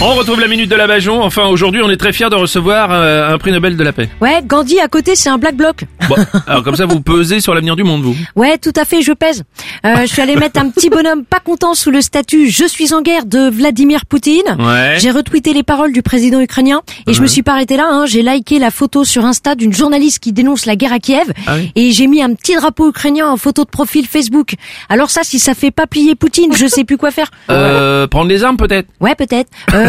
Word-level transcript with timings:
On 0.00 0.14
retrouve 0.14 0.40
la 0.40 0.46
minute 0.46 0.70
de 0.70 0.76
la 0.76 0.86
Bajon. 0.86 1.20
Enfin, 1.22 1.46
aujourd'hui, 1.46 1.80
on 1.82 1.90
est 1.90 1.96
très 1.96 2.12
fiers 2.12 2.30
de 2.30 2.36
recevoir 2.36 2.90
euh, 2.92 3.34
un 3.34 3.36
prix 3.38 3.50
Nobel 3.50 3.76
de 3.76 3.82
la 3.82 3.92
paix. 3.92 4.08
Ouais, 4.20 4.40
Gandhi 4.46 4.78
à 4.78 4.86
côté, 4.86 5.16
c'est 5.16 5.28
un 5.28 5.38
black 5.38 5.56
bloc. 5.56 5.86
Bon, 6.08 6.14
alors 6.46 6.62
comme 6.62 6.76
ça, 6.76 6.86
vous 6.86 7.00
pesez 7.00 7.40
sur 7.40 7.52
l'avenir 7.52 7.74
du 7.74 7.82
monde, 7.82 8.02
vous. 8.02 8.14
Ouais, 8.36 8.58
tout 8.58 8.72
à 8.76 8.84
fait, 8.84 9.02
je 9.02 9.10
pèse. 9.12 9.42
Euh, 9.84 9.96
je 10.02 10.06
suis 10.06 10.22
allé 10.22 10.36
mettre 10.36 10.60
un 10.60 10.70
petit 10.70 10.88
bonhomme 10.88 11.24
pas 11.24 11.40
content 11.40 11.74
sous 11.74 11.90
le 11.90 12.00
statut 12.00 12.48
Je 12.48 12.64
suis 12.64 12.94
en 12.94 13.02
guerre 13.02 13.26
de 13.26 13.50
Vladimir 13.50 14.06
Poutine. 14.06 14.44
Ouais. 14.60 14.96
J'ai 15.00 15.10
retweeté 15.10 15.52
les 15.52 15.64
paroles 15.64 15.92
du 15.92 16.02
président 16.02 16.40
ukrainien 16.40 16.82
et 17.08 17.12
je 17.12 17.20
me 17.20 17.26
suis 17.26 17.42
pas 17.42 17.52
arrêté 17.54 17.76
là. 17.76 17.88
Hein. 17.90 18.06
J'ai 18.06 18.22
liké 18.22 18.60
la 18.60 18.70
photo 18.70 19.04
sur 19.04 19.24
Insta 19.24 19.56
d'une 19.56 19.72
journaliste 19.72 20.20
qui 20.20 20.32
dénonce 20.32 20.64
la 20.64 20.76
guerre 20.76 20.92
à 20.92 21.00
Kiev 21.00 21.32
Ah 21.48 21.54
oui. 21.56 21.72
et 21.74 21.90
j'ai 21.90 22.06
mis 22.06 22.22
un 22.22 22.34
petit 22.34 22.54
drapeau 22.54 22.88
ukrainien 22.90 23.26
en 23.28 23.36
photo 23.36 23.64
de 23.64 23.70
profil 23.70 24.06
Facebook. 24.06 24.54
Alors 24.88 25.10
ça, 25.10 25.22
si 25.24 25.40
ça 25.40 25.54
fait 25.54 25.72
pas 25.72 25.88
plier 25.88 26.14
Poutine, 26.14 26.52
je 26.54 26.66
sais 26.68 26.84
plus 26.84 26.96
quoi 26.96 27.10
faire. 27.10 27.30
Euh, 27.50 28.06
prendre 28.06 28.28
les 28.28 28.44
armes, 28.44 28.56
peut-être? 28.56 28.86
Ouais, 29.00 29.16
peut-être. 29.16 29.50
Euh, 29.74 29.87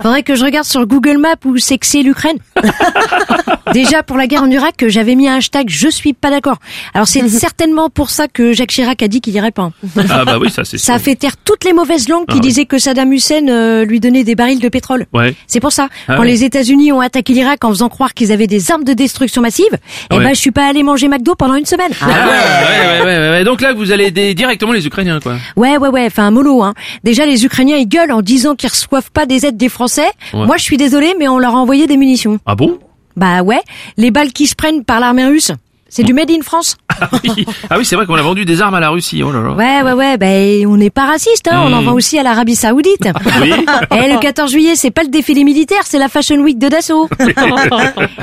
faudrait 0.00 0.22
que 0.22 0.34
je 0.34 0.44
regarde 0.44 0.66
sur 0.66 0.86
Google 0.86 1.18
Maps 1.18 1.36
où 1.44 1.56
c'est 1.58 1.78
que 1.78 1.86
c'est 1.86 2.02
l'Ukraine. 2.02 2.38
Déjà 3.72 4.02
pour 4.02 4.16
la 4.16 4.26
guerre 4.26 4.42
en 4.42 4.50
Irak, 4.50 4.84
j'avais 4.88 5.14
mis 5.14 5.28
un 5.28 5.36
hashtag 5.36 5.68
je 5.68 5.88
suis 5.88 6.12
pas 6.12 6.30
d'accord. 6.30 6.58
Alors 6.94 7.06
c'est 7.08 7.26
certainement 7.28 7.90
pour 7.90 8.10
ça 8.10 8.28
que 8.28 8.52
Jacques 8.52 8.70
Chirac 8.70 9.02
a 9.02 9.08
dit 9.08 9.20
qu'il 9.20 9.34
irait 9.34 9.50
pas. 9.50 9.70
Ah 10.10 10.24
bah 10.24 10.38
oui, 10.40 10.50
ça 10.50 10.64
c'est 10.64 10.78
Ça 10.78 10.94
a 10.94 10.98
fait 10.98 11.14
taire 11.14 11.36
toutes 11.36 11.64
les 11.64 11.72
mauvaises 11.72 12.08
langues 12.08 12.26
qui 12.26 12.38
Ah 12.38 12.40
disaient 12.40 12.66
que 12.66 12.78
Saddam 12.78 13.12
Hussein 13.12 13.48
euh, 13.48 13.84
lui 13.84 14.00
donnait 14.00 14.24
des 14.24 14.34
barils 14.34 14.60
de 14.60 14.68
pétrole. 14.68 15.06
Ouais. 15.12 15.34
C'est 15.46 15.60
pour 15.60 15.72
ça. 15.72 15.88
Ah 16.08 16.16
Quand 16.16 16.22
les 16.22 16.44
États-Unis 16.44 16.92
ont 16.92 17.00
attaqué 17.00 17.32
l'Irak 17.32 17.64
en 17.64 17.70
faisant 17.70 17.88
croire 17.88 18.14
qu'ils 18.14 18.32
avaient 18.32 18.46
des 18.46 18.70
armes 18.70 18.84
de 18.84 18.92
destruction 18.92 19.42
massive, 19.42 19.76
eh 20.12 20.18
ben 20.18 20.30
je 20.30 20.40
suis 20.40 20.50
pas 20.50 20.68
allé 20.68 20.82
manger 20.82 21.08
McDo 21.08 21.34
pendant 21.34 21.54
une 21.54 21.66
semaine. 21.66 21.92
Ah 22.00 22.06
ouais, 22.06 23.04
ouais, 23.04 23.30
ouais. 23.30 23.44
Donc 23.44 23.60
là, 23.60 23.72
vous 23.72 23.92
allez 23.92 24.10
directement 24.10 24.72
les 24.72 24.86
Ukrainiens, 24.86 25.20
quoi. 25.20 25.36
Ouais, 25.56 25.76
ouais, 25.76 25.88
ouais, 25.88 26.06
enfin 26.06 26.30
mollo. 26.30 26.62
Hein. 26.62 26.74
Déjà, 27.04 27.26
les 27.26 27.44
Ukrainiens, 27.44 27.76
ils 27.76 27.88
gueulent 27.88 28.12
en 28.12 28.22
disant 28.22 28.54
qu'ils 28.54 28.68
reçoivent 28.86 29.10
pas 29.10 29.26
des 29.26 29.46
aides 29.46 29.56
des 29.56 29.68
Français. 29.68 30.10
Ouais. 30.34 30.46
Moi, 30.46 30.56
je 30.56 30.62
suis 30.62 30.76
désolé, 30.76 31.14
mais 31.18 31.28
on 31.28 31.38
leur 31.38 31.54
a 31.54 31.58
envoyé 31.58 31.86
des 31.86 31.96
munitions. 31.96 32.38
Ah 32.46 32.54
bon? 32.54 32.78
Bah 33.16 33.42
ouais, 33.42 33.60
les 33.96 34.10
balles 34.10 34.32
qui 34.32 34.46
se 34.46 34.54
prennent 34.54 34.84
par 34.84 34.98
l'armée 34.98 35.26
russe, 35.26 35.52
c'est 35.90 36.02
du 36.02 36.14
made 36.14 36.30
in 36.30 36.40
France. 36.42 36.76
Ah 37.00 37.08
oui, 37.24 37.46
ah 37.70 37.78
oui 37.78 37.84
c'est 37.86 37.96
vrai 37.96 38.06
qu'on 38.06 38.14
a 38.14 38.22
vendu 38.22 38.44
des 38.44 38.60
armes 38.62 38.74
à 38.74 38.80
la 38.80 38.90
Russie. 38.90 39.22
Oh 39.24 39.32
là 39.32 39.40
là. 39.40 39.52
Ouais, 39.54 39.82
ouais, 39.82 39.92
ouais, 39.92 40.16
bah 40.18 40.68
on 40.70 40.76
n'est 40.76 40.90
pas 40.90 41.04
raciste, 41.06 41.48
hein. 41.50 41.62
on 41.66 41.72
en 41.72 41.80
Hmm. 41.82 41.86
vend 41.86 41.92
aussi 41.94 42.16
à 42.18 42.22
l'Arabie 42.22 42.54
Saoudite. 42.54 43.08
Oui. 43.40 43.50
Et 43.98 44.12
le 44.12 44.20
14 44.20 44.50
juillet, 44.52 44.76
c'est 44.76 44.90
pas 44.92 45.02
le 45.02 45.08
défilé 45.08 45.42
militaire, 45.42 45.80
c'est 45.84 45.98
la 45.98 46.08
Fashion 46.08 46.36
Week 46.36 46.58
de 46.58 46.68
Dassault. 46.68 47.08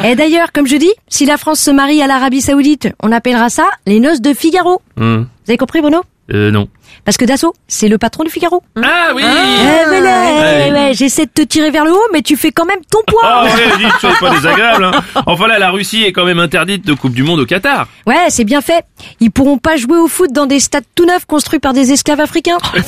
Et 0.05 0.15
d'ailleurs, 0.15 0.51
comme 0.53 0.67
je 0.67 0.77
dis, 0.77 0.91
si 1.09 1.25
la 1.25 1.37
France 1.37 1.59
se 1.59 1.71
marie 1.71 2.01
à 2.01 2.07
l'Arabie 2.07 2.41
Saoudite, 2.41 2.89
on 3.03 3.11
appellera 3.11 3.49
ça 3.49 3.65
les 3.85 3.99
noces 3.99 4.21
de 4.21 4.33
Figaro. 4.33 4.81
Hum. 4.99 5.27
Vous 5.45 5.51
avez 5.51 5.57
compris, 5.57 5.81
Bruno? 5.81 6.01
Euh, 6.31 6.51
non. 6.51 6.67
Parce 7.05 7.17
que 7.17 7.25
Dassault, 7.25 7.53
c'est 7.67 7.87
le 7.87 7.97
patron 7.97 8.23
du 8.23 8.29
Figaro. 8.29 8.61
Ah 8.81 9.09
oui 9.15 9.23
Eh, 9.25 9.85
voilà, 9.87 10.21
Ouais. 10.39 10.65
eh, 10.67 10.71
ouais, 10.71 10.91
j'essaie 10.93 11.25
de 11.25 11.31
te 11.33 11.41
tirer 11.41 11.71
vers 11.71 11.85
le 11.85 11.91
haut, 11.93 12.07
mais 12.13 12.21
tu 12.21 12.35
fais 12.37 12.51
quand 12.51 12.65
même 12.65 12.79
ton 12.91 12.99
poids. 13.07 13.21
Ah 13.23 13.43
ouais, 13.45 13.51
dites, 13.77 13.87
soyez 13.99 14.15
pas 14.19 14.29
désagréable. 14.31 14.83
Hein. 14.85 14.91
Enfin 15.25 15.47
là, 15.47 15.59
la 15.59 15.71
Russie 15.71 16.03
est 16.03 16.11
quand 16.11 16.25
même 16.25 16.39
interdite 16.39 16.85
de 16.85 16.93
Coupe 16.93 17.13
du 17.13 17.23
Monde 17.23 17.39
au 17.39 17.45
Qatar. 17.45 17.87
Ouais, 18.07 18.25
c'est 18.29 18.43
bien 18.45 18.61
fait. 18.61 18.83
Ils 19.19 19.31
pourront 19.31 19.57
pas 19.57 19.75
jouer 19.77 19.97
au 19.97 20.07
foot 20.07 20.31
dans 20.31 20.45
des 20.45 20.59
stades 20.59 20.83
tout 20.95 21.05
neufs 21.05 21.25
construits 21.25 21.59
par 21.59 21.73
des 21.73 21.91
esclaves 21.91 22.19
africains. 22.19 22.57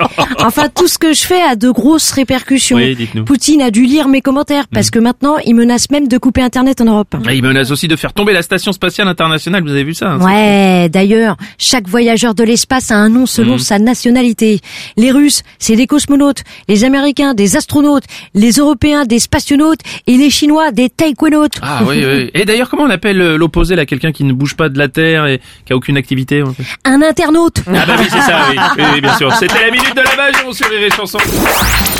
enfin, 0.40 0.68
tout 0.74 0.88
ce 0.88 0.98
que 0.98 1.12
je 1.12 1.22
fais 1.22 1.40
a 1.42 1.56
de 1.56 1.70
grosses 1.70 2.10
répercussions. 2.12 2.76
Oui, 2.76 2.94
dites-nous. 2.96 3.24
Poutine 3.24 3.62
a 3.62 3.70
dû 3.70 3.82
lire 3.84 4.08
mes 4.08 4.20
commentaires 4.20 4.64
parce 4.72 4.90
que 4.90 4.98
maintenant, 4.98 5.36
il 5.44 5.54
menace 5.54 5.90
même 5.90 6.08
de 6.08 6.18
couper 6.18 6.42
Internet 6.42 6.80
en 6.80 6.84
Europe. 6.84 7.14
Et 7.28 7.34
il 7.36 7.42
menace 7.42 7.70
aussi 7.70 7.88
de 7.88 7.96
faire 7.96 8.12
tomber 8.12 8.32
la 8.32 8.42
station 8.42 8.72
spatiale 8.72 9.08
internationale. 9.08 9.62
Vous 9.62 9.70
avez 9.70 9.84
vu 9.84 9.94
ça 9.94 10.10
hein, 10.12 10.20
Ouais, 10.20 10.88
d'ailleurs, 10.88 11.36
chaque 11.58 11.88
voyageur 11.88 12.34
de 12.34 12.44
l'espace 12.44 12.90
a 12.90 12.96
un 12.96 13.08
nom 13.08 13.26
selon 13.26 13.49
sa 13.58 13.78
nationalité. 13.78 14.60
Les 14.96 15.10
Russes, 15.10 15.42
c'est 15.58 15.76
des 15.76 15.86
cosmonautes, 15.86 16.42
les 16.68 16.84
Américains, 16.84 17.34
des 17.34 17.56
astronautes, 17.56 18.04
les 18.34 18.52
Européens, 18.52 19.04
des 19.04 19.18
spationautes, 19.18 19.80
et 20.06 20.16
les 20.16 20.30
Chinois, 20.30 20.70
des 20.72 20.88
taïkwanautes. 20.88 21.58
Ah 21.62 21.80
oui, 21.86 22.04
oui. 22.04 22.30
Et 22.34 22.44
d'ailleurs, 22.44 22.68
comment 22.68 22.84
on 22.84 22.90
appelle 22.90 23.20
euh, 23.20 23.36
l'opposé 23.36 23.76
là, 23.76 23.86
quelqu'un 23.86 24.12
qui 24.12 24.24
ne 24.24 24.32
bouge 24.32 24.56
pas 24.56 24.68
de 24.68 24.78
la 24.78 24.88
Terre 24.88 25.26
et 25.26 25.40
qui 25.64 25.72
a 25.72 25.76
aucune 25.76 25.96
activité 25.96 26.42
en 26.42 26.52
fait? 26.52 26.64
Un 26.84 27.02
internaute. 27.02 27.62
Ah 27.66 27.86
bah 27.86 27.96
oui, 27.98 28.06
c'est 28.10 28.20
ça, 28.20 28.40
oui. 28.50 28.56
Oui, 28.78 28.84
oui, 28.94 29.00
bien 29.00 29.16
sûr. 29.16 29.32
C'était 29.34 29.66
la 29.66 29.70
minute 29.70 29.94
de 29.94 30.00
la 30.00 30.16
Bajon 30.16 30.52
sur 30.52 30.68
Rire 30.68 30.82
et 30.82 31.99